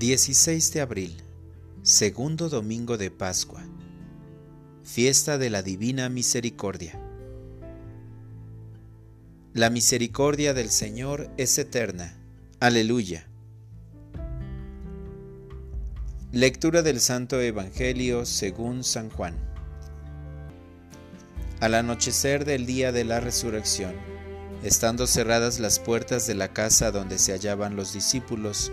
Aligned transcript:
16 0.00 0.72
de 0.72 0.80
abril, 0.80 1.14
segundo 1.82 2.48
domingo 2.48 2.96
de 2.96 3.10
Pascua, 3.10 3.62
fiesta 4.82 5.36
de 5.36 5.50
la 5.50 5.62
Divina 5.62 6.08
Misericordia. 6.08 6.98
La 9.52 9.68
misericordia 9.68 10.54
del 10.54 10.70
Señor 10.70 11.30
es 11.36 11.58
eterna. 11.58 12.16
Aleluya. 12.60 13.28
Lectura 16.32 16.80
del 16.80 16.98
Santo 16.98 17.38
Evangelio 17.38 18.24
según 18.24 18.84
San 18.84 19.10
Juan. 19.10 19.34
Al 21.60 21.74
anochecer 21.74 22.46
del 22.46 22.64
día 22.64 22.90
de 22.90 23.04
la 23.04 23.20
resurrección, 23.20 23.92
estando 24.62 25.06
cerradas 25.06 25.60
las 25.60 25.78
puertas 25.78 26.26
de 26.26 26.36
la 26.36 26.54
casa 26.54 26.90
donde 26.90 27.18
se 27.18 27.32
hallaban 27.32 27.76
los 27.76 27.92
discípulos, 27.92 28.72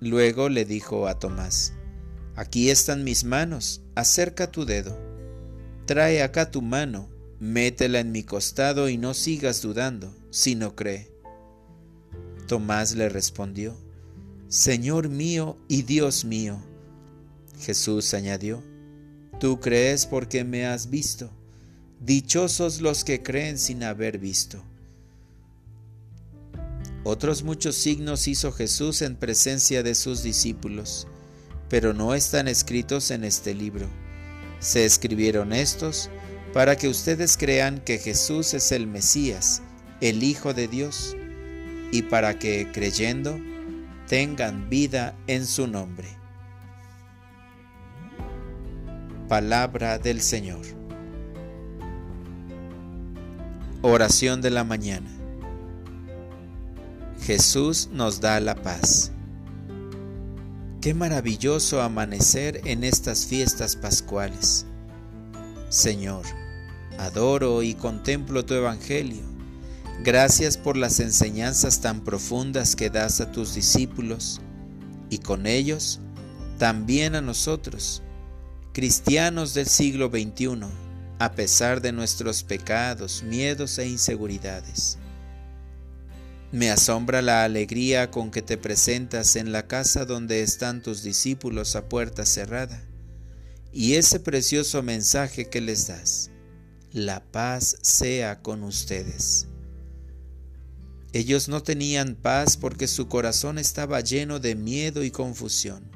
Luego 0.00 0.48
le 0.48 0.64
dijo 0.64 1.08
a 1.08 1.18
Tomás, 1.18 1.72
Aquí 2.36 2.70
están 2.70 3.02
mis 3.02 3.24
manos, 3.24 3.82
acerca 3.96 4.52
tu 4.52 4.64
dedo. 4.64 4.96
Trae 5.86 6.22
acá 6.22 6.52
tu 6.52 6.62
mano, 6.62 7.08
métela 7.40 7.98
en 7.98 8.12
mi 8.12 8.22
costado 8.22 8.88
y 8.88 8.96
no 8.96 9.12
sigas 9.12 9.60
dudando, 9.60 10.14
sino 10.30 10.76
cree. 10.76 11.10
Tomás 12.46 12.94
le 12.94 13.08
respondió, 13.08 13.76
Señor 14.48 15.08
mío 15.08 15.58
y 15.66 15.82
Dios 15.82 16.24
mío. 16.24 16.62
Jesús 17.60 18.14
añadió, 18.14 18.62
Tú 19.40 19.60
crees 19.60 20.06
porque 20.06 20.44
me 20.44 20.66
has 20.66 20.90
visto. 20.90 21.30
Dichosos 22.00 22.80
los 22.80 23.02
que 23.04 23.22
creen 23.22 23.58
sin 23.58 23.82
haber 23.82 24.18
visto. 24.18 24.62
Otros 27.04 27.42
muchos 27.42 27.76
signos 27.76 28.28
hizo 28.28 28.52
Jesús 28.52 29.02
en 29.02 29.16
presencia 29.16 29.82
de 29.82 29.94
sus 29.94 30.22
discípulos, 30.22 31.06
pero 31.68 31.94
no 31.94 32.14
están 32.14 32.48
escritos 32.48 33.10
en 33.10 33.24
este 33.24 33.54
libro. 33.54 33.88
Se 34.58 34.84
escribieron 34.84 35.52
estos 35.52 36.10
para 36.52 36.76
que 36.76 36.88
ustedes 36.88 37.36
crean 37.36 37.80
que 37.80 37.98
Jesús 37.98 38.54
es 38.54 38.72
el 38.72 38.86
Mesías, 38.86 39.62
el 40.00 40.22
Hijo 40.22 40.54
de 40.54 40.66
Dios, 40.66 41.16
y 41.92 42.02
para 42.02 42.38
que, 42.38 42.70
creyendo, 42.72 43.38
tengan 44.08 44.68
vida 44.68 45.16
en 45.26 45.46
su 45.46 45.66
nombre. 45.66 46.08
Palabra 49.28 49.98
del 49.98 50.20
Señor. 50.20 50.64
Oración 53.82 54.40
de 54.40 54.50
la 54.50 54.64
mañana. 54.64 55.17
Jesús 57.28 57.90
nos 57.92 58.22
da 58.22 58.40
la 58.40 58.54
paz. 58.54 59.12
Qué 60.80 60.94
maravilloso 60.94 61.82
amanecer 61.82 62.62
en 62.64 62.84
estas 62.84 63.26
fiestas 63.26 63.76
pascuales. 63.76 64.64
Señor, 65.68 66.24
adoro 66.98 67.62
y 67.62 67.74
contemplo 67.74 68.46
tu 68.46 68.54
Evangelio. 68.54 69.20
Gracias 70.02 70.56
por 70.56 70.78
las 70.78 71.00
enseñanzas 71.00 71.82
tan 71.82 72.00
profundas 72.00 72.74
que 72.74 72.88
das 72.88 73.20
a 73.20 73.30
tus 73.30 73.54
discípulos 73.54 74.40
y 75.10 75.18
con 75.18 75.46
ellos 75.46 76.00
también 76.56 77.14
a 77.14 77.20
nosotros, 77.20 78.02
cristianos 78.72 79.52
del 79.52 79.66
siglo 79.66 80.08
XXI, 80.08 80.60
a 81.18 81.32
pesar 81.32 81.82
de 81.82 81.92
nuestros 81.92 82.42
pecados, 82.42 83.22
miedos 83.22 83.78
e 83.78 83.86
inseguridades. 83.86 84.96
Me 86.50 86.70
asombra 86.70 87.20
la 87.20 87.44
alegría 87.44 88.10
con 88.10 88.30
que 88.30 88.40
te 88.40 88.56
presentas 88.56 89.36
en 89.36 89.52
la 89.52 89.66
casa 89.66 90.06
donde 90.06 90.42
están 90.42 90.82
tus 90.82 91.02
discípulos 91.02 91.76
a 91.76 91.88
puerta 91.88 92.24
cerrada 92.24 92.82
y 93.70 93.94
ese 93.94 94.18
precioso 94.18 94.82
mensaje 94.82 95.50
que 95.50 95.60
les 95.60 95.88
das. 95.88 96.30
La 96.90 97.22
paz 97.22 97.76
sea 97.82 98.40
con 98.40 98.62
ustedes. 98.62 99.46
Ellos 101.12 101.48
no 101.48 101.62
tenían 101.62 102.14
paz 102.14 102.56
porque 102.56 102.86
su 102.86 103.08
corazón 103.08 103.58
estaba 103.58 104.00
lleno 104.00 104.40
de 104.40 104.54
miedo 104.54 105.04
y 105.04 105.10
confusión. 105.10 105.90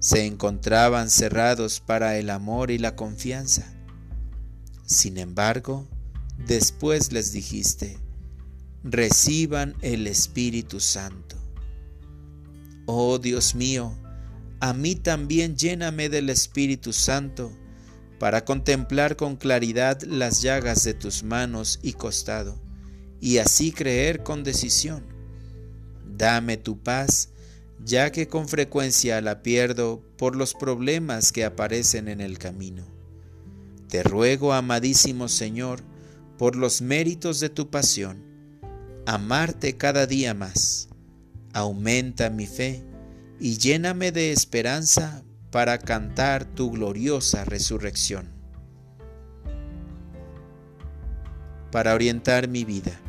Se 0.00 0.26
encontraban 0.26 1.08
cerrados 1.08 1.80
para 1.80 2.18
el 2.18 2.30
amor 2.30 2.72
y 2.72 2.78
la 2.78 2.96
confianza. 2.96 3.72
Sin 4.84 5.18
embargo, 5.18 5.86
después 6.46 7.12
les 7.12 7.32
dijiste, 7.32 7.98
reciban 8.84 9.74
el 9.82 10.06
Espíritu 10.06 10.80
Santo. 10.80 11.36
Oh 12.86 13.18
Dios 13.18 13.54
mío, 13.54 13.92
a 14.60 14.72
mí 14.72 14.94
también 14.94 15.56
lléname 15.56 16.08
del 16.08 16.30
Espíritu 16.30 16.92
Santo 16.92 17.52
para 18.18 18.44
contemplar 18.44 19.16
con 19.16 19.36
claridad 19.36 20.00
las 20.02 20.40
llagas 20.40 20.84
de 20.84 20.94
tus 20.94 21.22
manos 21.22 21.78
y 21.82 21.92
costado, 21.92 22.58
y 23.20 23.38
así 23.38 23.72
creer 23.72 24.22
con 24.22 24.44
decisión. 24.44 25.04
Dame 26.16 26.56
tu 26.56 26.78
paz, 26.78 27.30
ya 27.84 28.10
que 28.10 28.28
con 28.28 28.48
frecuencia 28.48 29.20
la 29.20 29.42
pierdo 29.42 30.02
por 30.16 30.34
los 30.36 30.54
problemas 30.54 31.32
que 31.32 31.44
aparecen 31.44 32.08
en 32.08 32.20
el 32.20 32.38
camino. 32.38 32.86
Te 33.88 34.02
ruego, 34.02 34.54
amadísimo 34.54 35.28
Señor, 35.28 35.82
por 36.38 36.56
los 36.56 36.80
méritos 36.80 37.40
de 37.40 37.50
tu 37.50 37.70
pasión, 37.70 38.24
amarte 39.06 39.76
cada 39.76 40.06
día 40.06 40.34
más. 40.34 40.88
Aumenta 41.52 42.28
mi 42.28 42.46
fe 42.46 42.84
y 43.38 43.56
lléname 43.56 44.12
de 44.12 44.32
esperanza 44.32 45.22
para 45.50 45.78
cantar 45.78 46.44
tu 46.44 46.72
gloriosa 46.72 47.44
resurrección. 47.44 48.28
Para 51.70 51.94
orientar 51.94 52.48
mi 52.48 52.64
vida. 52.64 53.00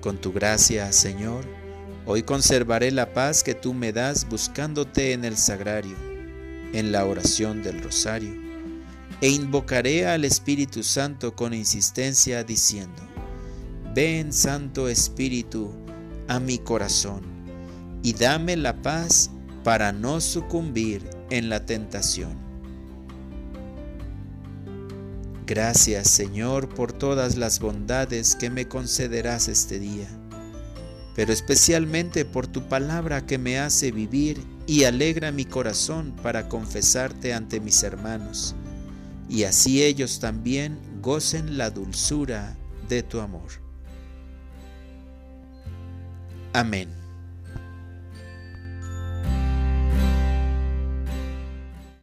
Con 0.00 0.20
tu 0.20 0.32
gracia, 0.32 0.92
Señor, 0.92 1.44
hoy 2.04 2.24
conservaré 2.24 2.90
la 2.90 3.14
paz 3.14 3.42
que 3.42 3.54
tú 3.54 3.72
me 3.72 3.92
das 3.92 4.28
buscándote 4.28 5.12
en 5.12 5.24
el 5.24 5.36
sagrario, 5.36 5.96
en 6.72 6.92
la 6.92 7.06
oración 7.06 7.62
del 7.62 7.82
rosario, 7.82 8.34
e 9.20 9.28
invocaré 9.28 10.06
al 10.06 10.24
Espíritu 10.24 10.82
Santo 10.82 11.34
con 11.34 11.54
insistencia 11.54 12.44
diciendo, 12.44 13.13
Ven 13.94 14.32
Santo 14.32 14.88
Espíritu 14.88 15.70
a 16.26 16.40
mi 16.40 16.58
corazón 16.58 17.22
y 18.02 18.12
dame 18.12 18.56
la 18.56 18.82
paz 18.82 19.30
para 19.62 19.92
no 19.92 20.20
sucumbir 20.20 21.08
en 21.30 21.48
la 21.48 21.64
tentación. 21.64 22.36
Gracias 25.46 26.10
Señor 26.10 26.68
por 26.70 26.92
todas 26.92 27.36
las 27.36 27.60
bondades 27.60 28.34
que 28.34 28.50
me 28.50 28.66
concederás 28.66 29.46
este 29.46 29.78
día, 29.78 30.08
pero 31.14 31.32
especialmente 31.32 32.24
por 32.24 32.48
tu 32.48 32.68
palabra 32.68 33.24
que 33.26 33.38
me 33.38 33.60
hace 33.60 33.92
vivir 33.92 34.42
y 34.66 34.82
alegra 34.82 35.30
mi 35.30 35.44
corazón 35.44 36.16
para 36.20 36.48
confesarte 36.48 37.32
ante 37.32 37.60
mis 37.60 37.84
hermanos, 37.84 38.56
y 39.28 39.44
así 39.44 39.84
ellos 39.84 40.18
también 40.18 40.80
gocen 41.00 41.56
la 41.56 41.70
dulzura 41.70 42.56
de 42.88 43.04
tu 43.04 43.20
amor. 43.20 43.63
Amén. 46.54 47.03